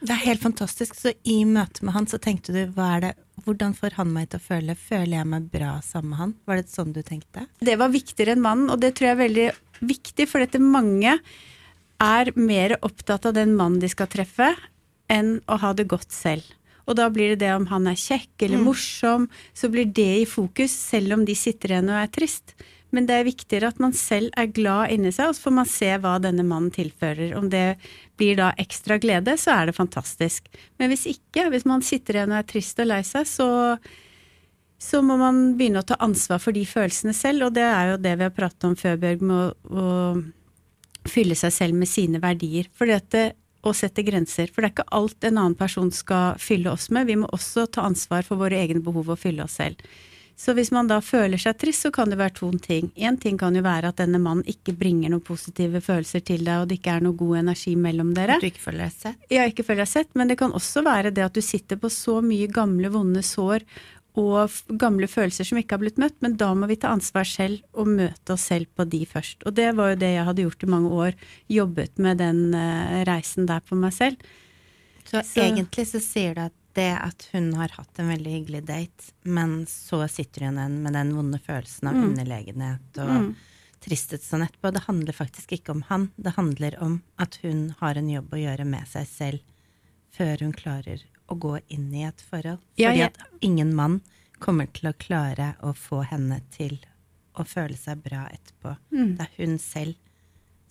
Det 0.00 0.12
er 0.12 0.22
helt 0.26 0.42
fantastisk. 0.44 0.96
Så 0.98 1.12
i 1.24 1.38
møte 1.48 1.84
med 1.86 1.96
han 1.96 2.08
så 2.10 2.20
tenkte 2.22 2.54
du 2.54 2.60
hva 2.76 2.90
er 2.96 3.04
det, 3.06 3.12
hvordan 3.46 3.74
får 3.76 3.96
han 3.98 4.12
meg 4.12 4.30
til 4.30 4.40
å 4.40 4.46
føle? 4.46 4.76
Føler 4.78 5.18
jeg 5.18 5.30
meg 5.32 5.48
bra 5.52 5.76
sammen 5.84 6.12
med 6.12 6.20
han? 6.20 6.34
Var 6.48 6.60
det 6.60 6.72
sånn 6.72 6.94
du 6.96 7.02
tenkte? 7.06 7.46
Det 7.64 7.76
var 7.80 7.94
viktigere 7.94 8.36
enn 8.36 8.44
mannen, 8.44 8.70
og 8.72 8.80
det 8.82 8.94
tror 8.96 9.10
jeg 9.10 9.16
er 9.16 9.22
veldig 9.24 9.48
viktig, 9.86 10.28
for 10.30 10.44
dette 10.44 10.60
mange 10.62 11.16
er 12.02 12.32
mer 12.36 12.76
opptatt 12.84 13.28
av 13.28 13.36
den 13.36 13.54
mannen 13.56 13.80
de 13.80 13.90
skal 13.92 14.10
treffe, 14.12 14.52
enn 15.12 15.38
å 15.46 15.58
ha 15.62 15.72
det 15.76 15.88
godt 15.88 16.12
selv. 16.12 16.44
Og 16.86 16.98
da 16.98 17.08
blir 17.10 17.34
det 17.34 17.42
det 17.42 17.52
om 17.54 17.66
han 17.70 17.88
er 17.90 17.98
kjekk 17.98 18.46
eller 18.46 18.62
morsom, 18.62 19.26
så 19.54 19.70
blir 19.72 19.88
det 19.90 20.12
i 20.22 20.26
fokus, 20.28 20.74
selv 20.92 21.16
om 21.16 21.24
de 21.26 21.34
sitter 21.38 21.74
igjen 21.74 21.90
og 21.90 21.98
er 21.98 22.12
trist. 22.14 22.54
Men 22.94 23.08
det 23.08 23.16
er 23.16 23.26
viktigere 23.26 23.70
at 23.72 23.80
man 23.82 23.94
selv 23.96 24.30
er 24.38 24.52
glad 24.54 24.92
inni 24.94 25.10
seg, 25.12 25.30
og 25.30 25.36
så 25.36 25.46
får 25.46 25.54
man 25.58 25.68
se 25.68 25.88
hva 26.02 26.16
denne 26.22 26.44
mannen 26.46 26.72
tilfører. 26.74 27.34
Om 27.38 27.48
det 27.52 27.64
blir 28.18 28.38
da 28.38 28.52
ekstra 28.62 29.00
glede, 29.02 29.34
så 29.40 29.56
er 29.56 29.68
det 29.68 29.76
fantastisk. 29.76 30.46
Men 30.78 30.92
hvis 30.92 31.06
ikke, 31.10 31.48
hvis 31.52 31.66
man 31.68 31.84
sitter 31.84 32.20
igjen 32.20 32.34
og 32.34 32.40
er 32.40 32.50
trist 32.52 32.82
og 32.82 32.90
lei 32.92 33.02
seg, 33.06 33.26
så, 33.28 33.48
så 34.78 35.02
må 35.04 35.18
man 35.20 35.56
begynne 35.58 35.82
å 35.82 35.88
ta 35.88 35.98
ansvar 36.04 36.40
for 36.42 36.56
de 36.56 36.62
følelsene 36.68 37.16
selv, 37.16 37.48
og 37.48 37.58
det 37.58 37.66
er 37.66 37.92
jo 37.92 38.02
det 38.06 38.14
vi 38.20 38.28
har 38.28 38.36
pratet 38.38 38.70
om 38.70 38.78
før, 38.78 39.00
Bjørg, 39.02 39.26
med 39.26 39.40
å, 39.42 39.82
å 39.82 41.10
fylle 41.10 41.36
seg 41.38 41.54
selv 41.54 41.78
med 41.78 41.90
sine 41.90 42.22
verdier. 42.22 42.70
For 42.74 42.88
dette, 42.90 43.32
å 43.66 43.74
sette 43.74 44.04
grenser. 44.06 44.50
For 44.52 44.62
det 44.62 44.70
er 44.70 44.74
ikke 44.76 44.94
alt 44.94 45.26
en 45.26 45.40
annen 45.40 45.56
person 45.58 45.90
skal 45.94 46.38
fylle 46.42 46.72
oss 46.72 46.88
med, 46.94 47.08
vi 47.10 47.18
må 47.20 47.30
også 47.34 47.66
ta 47.66 47.86
ansvar 47.86 48.26
for 48.26 48.40
våre 48.40 48.58
egne 48.62 48.82
behov 48.84 49.10
og 49.12 49.20
fylle 49.20 49.46
oss 49.46 49.58
selv. 49.60 49.82
Så 50.36 50.52
hvis 50.52 50.68
man 50.74 50.88
da 50.88 50.98
føler 51.00 51.40
seg 51.40 51.56
trist, 51.56 51.86
så 51.86 51.90
kan 51.94 52.10
det 52.12 52.18
være 52.20 52.34
to 52.36 52.50
ting. 52.60 52.90
Én 52.92 53.16
ting 53.20 53.38
kan 53.40 53.56
jo 53.56 53.62
være 53.64 53.88
at 53.88 54.02
denne 54.02 54.20
mannen 54.20 54.44
ikke 54.44 54.74
bringer 54.76 55.08
noen 55.12 55.24
positive 55.24 55.80
følelser 55.80 56.20
til 56.28 56.44
deg, 56.44 56.60
og 56.60 56.68
det 56.68 56.76
ikke 56.76 56.98
er 56.98 57.06
noe 57.06 57.16
god 57.16 57.38
energi 57.40 57.72
mellom 57.80 58.12
dere. 58.16 58.36
At 58.36 58.44
du 58.44 58.50
ikke 58.50 58.66
føler 58.66 58.84
deg 58.84 58.94
sett? 58.94 59.26
Ja, 59.32 59.46
ikke 59.48 59.64
føler 59.64 59.86
deg 59.86 59.92
sett, 59.94 60.12
men 60.12 60.28
det 60.28 60.36
kan 60.42 60.52
også 60.56 60.84
være 60.84 61.14
det 61.16 61.24
at 61.24 61.36
du 61.36 61.40
sitter 61.44 61.80
på 61.80 61.88
så 61.92 62.18
mye 62.24 62.50
gamle, 62.52 62.92
vonde 62.92 63.24
sår 63.24 63.64
og 64.16 64.52
gamle 64.80 65.08
følelser 65.12 65.44
som 65.44 65.58
ikke 65.60 65.76
har 65.76 65.82
blitt 65.82 66.00
møtt, 66.00 66.16
men 66.24 66.38
da 66.40 66.48
må 66.56 66.68
vi 66.70 66.78
ta 66.80 66.92
ansvar 66.94 67.28
selv 67.28 67.60
og 67.76 67.90
møte 67.98 68.32
oss 68.32 68.46
selv 68.48 68.68
på 68.76 68.86
de 68.88 69.02
først. 69.08 69.44
Og 69.44 69.56
det 69.56 69.70
var 69.76 69.92
jo 69.92 70.00
det 70.00 70.12
jeg 70.14 70.28
hadde 70.28 70.46
gjort 70.46 70.64
i 70.64 70.70
mange 70.72 70.92
år, 71.04 71.18
jobbet 71.52 72.00
med 72.00 72.20
den 72.22 72.46
uh, 72.56 73.02
reisen 73.08 73.48
der 73.48 73.64
på 73.64 73.76
meg 73.76 73.92
selv. 73.96 74.20
Så, 75.04 75.20
så, 75.20 75.44
egentlig 75.44 75.86
så 75.90 76.00
sier 76.02 76.36
du 76.36 76.46
at 76.48 76.56
det 76.76 76.92
at 76.94 77.26
hun 77.32 77.50
har 77.58 77.72
hatt 77.74 77.98
en 78.00 78.12
veldig 78.12 78.32
hyggelig 78.32 78.62
date, 78.68 79.10
men 79.24 79.58
så 79.70 80.02
sitter 80.12 80.46
hun 80.46 80.60
igjen 80.60 80.78
med 80.84 80.96
den 80.96 81.12
vonde 81.16 81.40
følelsen 81.42 81.90
av 81.90 81.98
mm. 81.98 82.06
underlegenhet 82.10 83.00
og 83.02 83.12
mm. 83.12 83.28
tristhet 83.86 84.24
sånn 84.24 84.44
etterpå, 84.46 84.72
det 84.76 84.84
handler 84.86 85.16
faktisk 85.16 85.56
ikke 85.56 85.74
om 85.76 85.84
han. 85.90 86.08
Det 86.16 86.36
handler 86.36 86.78
om 86.84 87.00
at 87.22 87.38
hun 87.42 87.70
har 87.80 87.98
en 87.98 88.10
jobb 88.12 88.34
å 88.36 88.42
gjøre 88.42 88.68
med 88.68 88.88
seg 88.92 89.08
selv 89.10 89.54
før 90.16 90.44
hun 90.44 90.54
klarer 90.56 91.02
å 91.26 91.36
gå 91.40 91.56
inn 91.72 91.88
i 91.94 92.04
et 92.06 92.22
forhold. 92.30 92.62
Fordi 92.76 93.00
ja, 93.02 93.10
at 93.10 93.44
ingen 93.44 93.74
mann 93.76 94.00
kommer 94.38 94.68
til 94.72 94.90
å 94.90 94.96
klare 95.00 95.54
å 95.64 95.72
få 95.76 96.02
henne 96.06 96.42
til 96.54 96.78
å 97.36 97.44
føle 97.44 97.76
seg 97.76 98.00
bra 98.04 98.26
etterpå. 98.32 98.76
Mm. 98.92 99.16
Det 99.18 99.26
er 99.26 99.34
hun 99.40 99.58
selv 99.60 99.96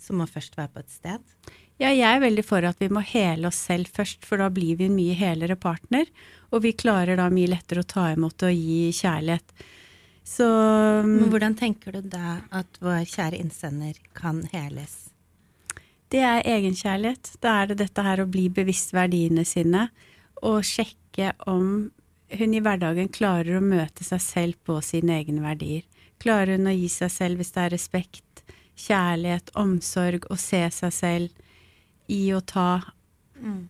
som 0.01 0.19
må 0.21 0.27
først 0.29 0.57
være 0.57 0.73
på 0.73 0.83
et 0.83 0.93
sted. 0.93 1.35
Ja, 1.75 1.89
jeg 1.91 2.07
er 2.07 2.21
veldig 2.23 2.43
for 2.47 2.63
at 2.63 2.79
vi 2.79 2.87
må 2.87 3.01
hele 3.03 3.49
oss 3.49 3.57
selv 3.67 3.89
først, 3.91 4.23
for 4.23 4.39
da 4.39 4.47
blir 4.53 4.77
vi 4.79 4.87
en 4.87 4.95
mye 4.95 5.15
helere 5.19 5.57
partner. 5.59 6.07
Og 6.55 6.63
vi 6.63 6.71
klarer 6.77 7.19
da 7.19 7.27
mye 7.33 7.51
lettere 7.51 7.83
å 7.83 7.89
ta 7.89 8.07
imot 8.13 8.45
og 8.47 8.55
gi 8.55 8.93
kjærlighet. 8.95 9.65
Så 10.25 10.47
Men 11.05 11.27
hvordan 11.29 11.57
tenker 11.59 11.99
du 11.99 12.07
da 12.09 12.39
at 12.55 12.79
vår 12.81 13.03
kjære 13.11 13.41
innsender 13.43 13.99
kan 14.17 14.41
heles? 14.53 15.11
Det 16.09 16.23
er 16.23 16.47
egenkjærlighet. 16.47 17.35
Da 17.43 17.59
er 17.61 17.73
det 17.73 17.81
dette 17.83 18.07
her 18.07 18.23
å 18.23 18.29
bli 18.29 18.47
bevisst 18.49 18.95
verdiene 18.95 19.43
sine 19.45 19.89
og 20.45 20.63
sjekke 20.65 21.33
om 21.49 21.91
hun 22.35 22.55
i 22.55 22.61
hverdagen 22.63 23.11
klarer 23.13 23.59
å 23.59 23.63
møte 23.63 24.03
seg 24.07 24.23
selv 24.23 24.59
på 24.65 24.79
sine 24.81 25.19
egne 25.19 25.43
verdier. 25.43 25.83
Klarer 26.23 26.55
hun 26.55 26.71
å 26.71 26.73
gi 26.73 26.87
seg 26.89 27.11
selv 27.11 27.41
hvis 27.41 27.51
det 27.53 27.65
er 27.65 27.73
respekt, 27.75 28.43
kjærlighet, 28.79 29.51
omsorg, 29.59 30.25
å 30.31 30.39
se 30.39 30.63
seg 30.71 30.95
selv 30.95 31.44
i 32.11 32.21
å 32.35 32.41
ta. 32.41 32.81
Mm. 33.39 33.65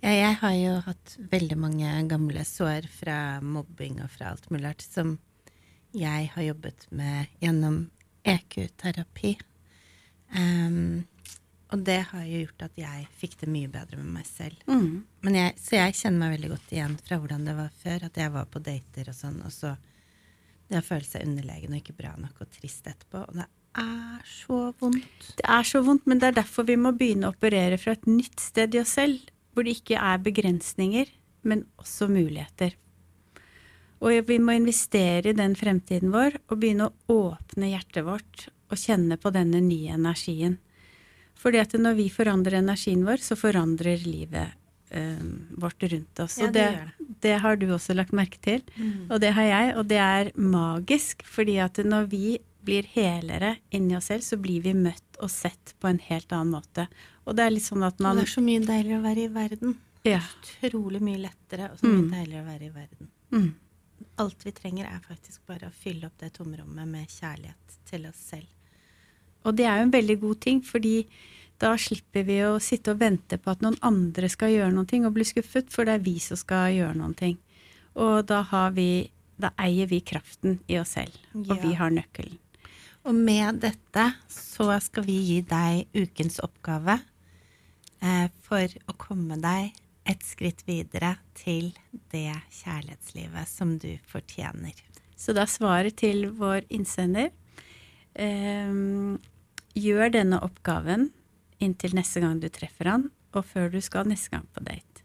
Ja, 0.00 0.12
jeg 0.16 0.36
har 0.40 0.54
jo 0.56 0.76
hatt 0.86 1.16
veldig 1.32 1.58
mange 1.60 1.92
gamle 2.08 2.44
sår 2.48 2.88
fra 2.92 3.18
mobbing 3.44 4.00
og 4.00 4.08
fra 4.14 4.30
alt 4.32 4.48
mulig 4.48 4.64
rart 4.64 4.84
som 4.84 5.18
jeg 5.92 6.30
har 6.32 6.46
jobbet 6.46 6.86
med 6.94 7.32
gjennom 7.42 7.82
EQ-terapi. 8.24 9.34
Um, 10.32 11.04
og 11.70 11.84
det 11.86 12.00
har 12.10 12.24
jo 12.26 12.40
gjort 12.44 12.64
at 12.66 12.80
jeg 12.80 13.06
fikk 13.20 13.36
det 13.42 13.50
mye 13.50 13.70
bedre 13.70 14.00
med 14.00 14.10
meg 14.16 14.26
selv. 14.26 14.58
Mm. 14.70 15.04
Jeg, 15.28 15.54
så 15.60 15.76
jeg 15.76 15.98
kjenner 16.00 16.24
meg 16.24 16.34
veldig 16.38 16.50
godt 16.54 16.74
igjen 16.74 16.96
fra 17.04 17.20
hvordan 17.20 17.46
det 17.46 17.54
var 17.58 17.70
før. 17.82 18.08
At 18.08 18.18
jeg 18.18 18.34
var 18.34 18.48
på 18.50 18.62
dater 18.66 19.12
og 19.12 19.16
sånn, 19.16 19.38
og 19.46 19.54
så 19.54 19.76
det 20.70 20.80
å 20.80 20.86
føle 20.86 21.06
seg 21.06 21.26
underlegen 21.26 21.74
og 21.74 21.82
ikke 21.82 21.98
bra 21.98 22.14
nok 22.18 22.42
og 22.42 22.50
trist 22.56 22.88
etterpå. 22.90 23.22
Og 23.26 23.38
det 23.38 23.46
er 23.78 24.20
så 24.26 24.70
vondt. 24.80 25.32
Det 25.38 25.46
er 25.46 25.66
så 25.66 25.82
vondt, 25.86 26.06
men 26.10 26.20
det 26.20 26.30
er 26.30 26.38
derfor 26.40 26.66
vi 26.68 26.78
må 26.80 26.92
begynne 26.96 27.30
å 27.30 27.34
operere 27.34 27.78
fra 27.80 27.94
et 27.96 28.06
nytt 28.10 28.40
sted 28.42 28.74
i 28.74 28.82
oss 28.82 28.96
selv. 28.98 29.30
Hvor 29.54 29.66
det 29.66 29.80
ikke 29.80 29.98
er 29.98 30.22
begrensninger, 30.22 31.10
men 31.42 31.64
også 31.80 32.08
muligheter. 32.10 32.76
Og 34.00 34.16
vi 34.28 34.38
må 34.40 34.54
investere 34.56 35.32
i 35.32 35.36
den 35.36 35.56
fremtiden 35.58 36.12
vår 36.14 36.38
og 36.48 36.60
begynne 36.60 36.88
å 36.88 37.16
åpne 37.32 37.72
hjertet 37.72 38.06
vårt 38.06 38.46
og 38.70 38.78
kjenne 38.80 39.18
på 39.20 39.32
denne 39.34 39.60
nye 39.64 39.96
energien. 39.98 40.56
Fordi 41.40 41.60
at 41.60 41.74
når 41.76 41.98
vi 41.98 42.08
forandrer 42.12 42.60
energien 42.60 43.04
vår, 43.04 43.22
så 43.24 43.36
forandrer 43.38 44.00
livet 44.04 44.54
eh, 44.94 45.20
vårt 45.60 45.82
rundt 45.82 46.22
oss. 46.22 46.38
Ja, 46.40 46.48
og 46.48 46.56
det, 46.56 46.66
det, 46.98 47.08
det, 47.26 47.34
har 47.44 47.60
du 47.60 47.66
også 47.74 47.96
lagt 47.96 48.14
merke 48.16 48.40
til, 48.44 48.62
mm. 48.76 49.10
og 49.10 49.20
det 49.24 49.32
har 49.36 49.48
jeg. 49.48 49.74
Og 49.80 49.88
det 49.90 50.00
er 50.04 50.32
magisk, 50.36 51.24
fordi 51.28 51.58
at 51.64 51.80
når 51.84 52.08
vi 52.12 52.24
blir 52.64 52.86
helere 52.92 53.56
inni 53.70 53.96
oss 53.96 54.10
selv, 54.10 54.24
så 54.26 54.36
blir 54.40 54.62
vi 54.64 54.74
møtt 54.76 55.20
og 55.20 55.30
sett 55.32 55.74
på 55.80 55.88
en 55.90 56.00
helt 56.04 56.32
annen 56.32 56.52
måte. 56.56 56.86
Og 57.24 57.36
det 57.36 57.46
er 57.46 57.54
litt 57.54 57.66
sånn 57.66 57.84
at 57.86 57.98
man 58.02 58.18
Det 58.18 58.28
er 58.28 58.34
så 58.34 58.44
mye 58.44 58.62
deiligere 58.64 59.00
å 59.00 59.06
være 59.06 59.24
i 59.24 59.32
verden. 59.34 59.74
Ja. 60.06 60.20
Utrolig 60.62 61.02
mye 61.04 61.20
lettere 61.26 61.72
og 61.72 61.80
så 61.80 61.88
mye 61.88 62.06
mm. 62.06 62.14
deiligere 62.14 62.44
å 62.44 62.48
være 62.48 62.64
i 62.64 62.72
verden. 62.74 63.10
Mm. 63.34 63.50
Alt 64.24 64.46
vi 64.46 64.54
trenger, 64.56 64.88
er 64.88 65.02
faktisk 65.04 65.44
bare 65.48 65.68
å 65.68 65.76
fylle 65.76 66.08
opp 66.08 66.16
det 66.20 66.32
tomrommet 66.38 66.88
med 66.88 67.12
kjærlighet 67.12 67.76
til 67.90 68.08
oss 68.08 68.22
selv. 68.32 68.48
Og 69.44 69.56
det 69.56 69.66
er 69.68 69.80
jo 69.80 69.86
en 69.88 69.94
veldig 69.94 70.16
god 70.20 70.40
ting, 70.44 70.64
fordi 70.64 70.94
da 71.60 71.74
slipper 71.80 72.24
vi 72.24 72.38
å 72.44 72.56
sitte 72.62 72.94
og 72.94 73.00
vente 73.02 73.36
på 73.40 73.52
at 73.52 73.62
noen 73.64 73.76
andre 73.84 74.28
skal 74.32 74.52
gjøre 74.52 74.72
noe 74.72 75.00
og 75.06 75.16
bli 75.16 75.26
skuffet, 75.28 75.68
for 75.72 75.88
det 75.88 75.98
er 75.98 76.04
vi 76.04 76.16
som 76.22 76.40
skal 76.40 76.72
gjøre 76.76 76.96
noe. 76.96 77.32
Og 78.00 78.24
da, 78.28 78.44
vi, 78.72 79.10
da 79.40 79.52
eier 79.60 79.90
vi 79.90 80.00
kraften 80.00 80.60
i 80.70 80.78
oss 80.80 80.96
selv, 80.96 81.16
og 81.36 81.52
ja. 81.56 81.60
vi 81.60 81.74
har 81.76 81.92
nøkkelen. 81.92 82.38
Og 83.08 83.16
med 83.16 83.62
dette 83.62 84.06
så 84.28 84.66
skal 84.84 85.06
vi 85.06 85.16
gi 85.24 85.38
deg 85.48 85.88
ukens 85.96 86.40
oppgave 86.44 86.98
eh, 88.02 88.26
for 88.44 88.76
å 88.90 88.96
komme 89.00 89.38
deg 89.40 89.72
et 90.10 90.26
skritt 90.26 90.64
videre 90.68 91.14
til 91.38 91.70
det 92.12 92.34
kjærlighetslivet 92.60 93.48
som 93.48 93.76
du 93.80 93.94
fortjener. 94.10 94.74
Så 95.16 95.32
da 95.36 95.46
svaret 95.48 96.00
til 96.00 96.28
vår 96.36 96.66
innsender 96.72 97.30
eh, 98.14 98.76
gjør 99.76 100.12
denne 100.16 100.40
oppgaven 100.44 101.08
inntil 101.60 101.96
neste 101.96 102.22
gang 102.24 102.40
du 102.40 102.48
treffer 102.52 102.88
han, 102.88 103.08
og 103.36 103.46
før 103.46 103.70
du 103.72 103.80
skal 103.84 104.08
neste 104.08 104.32
gang 104.34 104.46
på 104.52 104.64
date. 104.64 105.04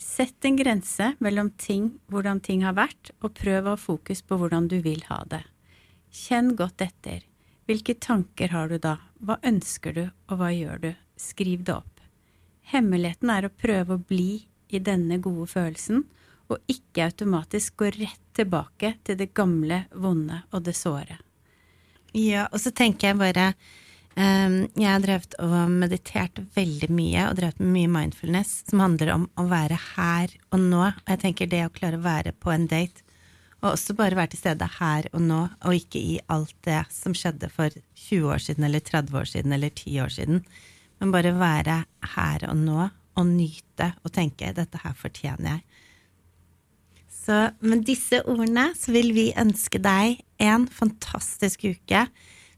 Sett 0.00 0.46
en 0.48 0.56
grense 0.56 1.10
mellom 1.20 1.50
ting, 1.60 1.92
hvordan 2.08 2.40
ting 2.40 2.64
har 2.64 2.76
vært, 2.78 3.12
og 3.20 3.36
prøv 3.36 3.68
å 3.68 3.74
ha 3.76 3.80
fokus 3.80 4.24
på 4.24 4.38
hvordan 4.40 4.68
du 4.72 4.78
vil 4.84 5.04
ha 5.10 5.20
det. 5.28 5.42
Kjenn 6.10 6.54
godt 6.58 6.80
etter. 6.82 7.20
Hvilke 7.68 7.94
tanker 7.94 8.54
har 8.54 8.70
du 8.70 8.78
da? 8.82 8.96
Hva 9.20 9.36
ønsker 9.46 9.96
du, 9.96 10.04
og 10.30 10.40
hva 10.40 10.50
gjør 10.54 10.84
du? 10.84 10.90
Skriv 11.20 11.64
det 11.66 11.76
opp. 11.76 12.00
Hemmeligheten 12.70 13.30
er 13.32 13.46
å 13.46 13.52
prøve 13.52 13.96
å 13.96 14.04
bli 14.10 14.46
i 14.70 14.80
denne 14.82 15.18
gode 15.22 15.48
følelsen, 15.50 16.04
og 16.50 16.70
ikke 16.70 17.06
automatisk 17.10 17.76
gå 17.82 17.90
rett 17.94 18.22
tilbake 18.34 18.94
til 19.06 19.18
det 19.20 19.30
gamle, 19.36 19.84
vonde 19.94 20.42
og 20.50 20.64
det 20.66 20.74
såre. 20.78 21.20
Ja, 22.16 22.48
og 22.50 22.58
så 22.62 22.72
tenker 22.74 23.12
jeg 23.12 23.20
bare 23.20 23.44
um, 24.16 24.64
Jeg 24.74 24.88
har 24.88 25.02
drevet 25.04 25.36
og 25.38 25.70
meditert 25.70 26.40
veldig 26.56 26.88
mye 26.90 27.28
og 27.28 27.36
drevet 27.38 27.60
med 27.62 27.70
mye 27.76 27.92
mindfulness 27.94 28.56
som 28.70 28.82
handler 28.82 29.12
om 29.14 29.28
å 29.38 29.46
være 29.50 29.78
her 29.92 30.34
og 30.50 30.64
nå. 30.64 30.82
Og 30.90 31.12
jeg 31.14 31.22
tenker 31.22 31.50
det 31.52 31.62
å 31.66 31.74
klare 31.74 32.00
å 32.00 32.06
være 32.06 32.34
på 32.34 32.50
en 32.54 32.66
date 32.70 33.06
og 33.60 33.74
også 33.74 33.94
bare 33.96 34.16
være 34.16 34.32
til 34.32 34.40
stede 34.40 34.68
her 34.78 35.08
og 35.12 35.22
nå, 35.24 35.40
og 35.60 35.76
ikke 35.76 36.00
i 36.00 36.18
alt 36.32 36.56
det 36.64 36.82
som 36.94 37.16
skjedde 37.16 37.50
for 37.52 37.72
20 38.08 38.32
år 38.32 38.40
siden 38.46 38.64
eller 38.64 38.80
30 38.80 39.18
år 39.20 39.28
siden 39.28 39.52
eller 39.56 39.68
10 39.68 40.00
år 40.04 40.14
siden, 40.16 40.44
men 41.00 41.12
bare 41.12 41.34
være 41.36 41.82
her 42.16 42.48
og 42.48 42.56
nå 42.56 42.88
og 43.18 43.26
nyte 43.26 43.92
og 44.04 44.12
tenke 44.12 44.52
'dette 44.52 44.80
her 44.82 44.94
fortjener 44.96 45.58
jeg'. 45.58 45.64
Så 47.10 47.50
med 47.60 47.84
disse 47.84 48.22
ordene 48.26 48.70
så 48.74 48.92
vil 48.92 49.12
vi 49.14 49.32
ønske 49.38 49.78
deg 49.78 50.22
en 50.40 50.66
fantastisk 50.66 51.64
uke. 51.68 52.06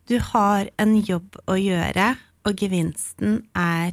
Du 0.09 0.19
har 0.33 0.71
en 0.79 0.95
jobb 1.03 1.37
å 1.51 1.57
gjøre, 1.59 2.17
og 2.47 2.57
gevinsten 2.57 3.43
er 3.59 3.93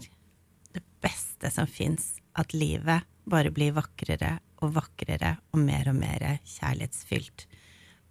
det 0.74 0.84
beste 1.02 1.52
som 1.52 1.68
fins. 1.68 2.20
At 2.38 2.54
livet 2.54 3.04
bare 3.30 3.52
blir 3.52 3.74
vakrere 3.76 4.38
og 4.60 4.76
vakrere 4.76 5.38
og 5.54 5.64
mer 5.64 5.90
og 5.92 6.00
mer 6.00 6.40
kjærlighetsfylt. 6.44 7.48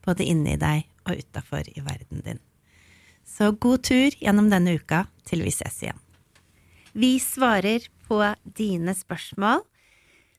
Både 0.05 0.27
inni 0.27 0.57
deg 0.61 0.87
og 1.09 1.21
utafor 1.21 1.69
i 1.69 1.85
verden 1.85 2.25
din. 2.25 2.43
Så 3.29 3.53
god 3.53 3.85
tur 3.85 4.15
gjennom 4.17 4.49
denne 4.51 4.79
uka 4.81 5.05
til 5.29 5.45
vi 5.45 5.53
ses 5.53 5.83
igjen. 5.85 5.99
Vi 6.97 7.19
svarer 7.21 7.85
på 8.09 8.23
dine 8.57 8.95
spørsmål. 8.97 9.61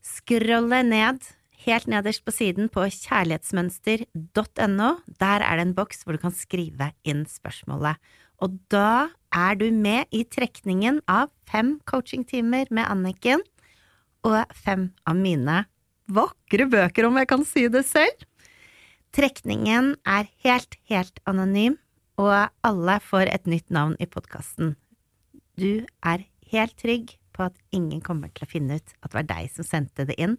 Skrolle 0.02 0.82
ned 0.88 1.22
helt 1.66 1.90
nederst 1.92 2.24
på 2.26 2.34
siden 2.34 2.70
på 2.74 2.88
kjærlighetsmønster.no. 2.88 4.90
Der 5.20 5.46
er 5.46 5.60
det 5.60 5.68
en 5.68 5.76
boks 5.78 6.04
hvor 6.04 6.16
du 6.16 6.24
kan 6.24 6.36
skrive 6.36 6.92
inn 7.04 7.26
spørsmålet. 7.30 8.00
Og 8.40 8.56
da 8.72 9.10
er 9.36 9.60
du 9.60 9.68
med 9.76 10.08
i 10.16 10.24
trekningen 10.24 11.02
av 11.12 11.28
fem 11.50 11.78
coachingtimer 11.90 12.72
med 12.72 12.88
Anniken 12.88 13.44
og 14.26 14.48
fem 14.56 14.90
av 15.08 15.20
mine 15.20 15.66
vakre 16.10 16.68
bøker, 16.70 17.08
om 17.08 17.20
jeg 17.22 17.30
kan 17.30 17.46
si 17.48 17.68
det 17.72 17.86
selv. 17.88 18.26
Trekningen 19.16 19.96
er 20.06 20.28
helt, 20.46 20.78
helt 20.90 21.22
anonym, 21.30 21.78
og 22.20 22.52
alle 22.68 22.98
får 23.02 23.32
et 23.32 23.48
nytt 23.50 23.70
navn 23.74 23.96
i 24.02 24.10
podkasten. 24.10 24.76
Du 25.60 25.86
er 26.06 26.26
helt 26.52 26.76
trygg 26.80 27.16
på 27.36 27.48
at 27.48 27.56
ingen 27.76 28.02
kommer 28.04 28.32
til 28.34 28.46
å 28.46 28.52
finne 28.52 28.80
ut 28.80 28.96
at 29.00 29.12
det 29.12 29.18
var 29.22 29.30
deg 29.30 29.54
som 29.54 29.68
sendte 29.68 30.06
det 30.10 30.18
inn, 30.20 30.36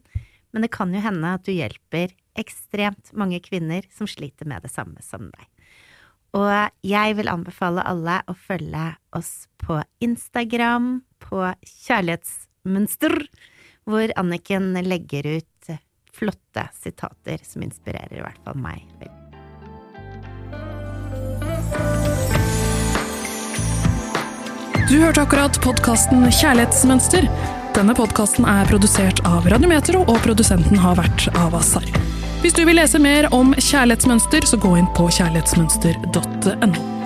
men 0.50 0.66
det 0.66 0.72
kan 0.74 0.92
jo 0.94 1.02
hende 1.02 1.34
at 1.36 1.46
du 1.46 1.52
hjelper 1.54 2.12
ekstremt 2.38 3.12
mange 3.16 3.40
kvinner 3.42 3.86
som 3.94 4.08
sliter 4.10 4.48
med 4.50 4.66
det 4.66 4.72
samme 4.72 5.02
som 5.04 5.30
deg. 5.30 5.46
Og 6.36 6.52
jeg 6.86 7.16
vil 7.18 7.30
anbefale 7.30 7.82
alle 7.86 8.20
å 8.30 8.36
følge 8.38 8.92
oss 9.16 9.48
på 9.58 9.80
Instagram, 10.04 11.00
på 11.18 11.42
Kjærlighetsmønster, 11.66 13.16
hvor 13.88 14.12
Anniken 14.20 14.76
legger 14.86 15.26
ut 15.40 15.59
flotte 16.16 16.66
sitater 16.82 17.40
som 17.46 17.64
inspirerer 17.66 18.18
i 18.18 18.24
hvert 18.24 18.44
fall 18.44 18.58
meg. 18.60 18.86
Du 24.90 24.96
hørte 24.98 25.22
akkurat 25.22 25.54
podkasten 25.62 26.24
Kjærlighetsmønster. 26.34 27.28
Denne 27.76 27.94
podkasten 27.94 28.46
er 28.50 28.66
produsert 28.66 29.22
av 29.28 29.46
Radiometro, 29.46 30.02
og 30.02 30.18
produsenten 30.26 30.80
har 30.82 30.98
vært 30.98 31.28
Avasar. 31.38 31.86
Hvis 32.42 32.56
du 32.56 32.64
vil 32.66 32.80
lese 32.80 32.98
mer 32.98 33.28
om 33.36 33.54
kjærlighetsmønster, 33.54 34.48
så 34.50 34.58
gå 34.58 34.74
inn 34.80 34.90
på 34.96 35.06
kjærlighetsmønster.no. 35.14 36.99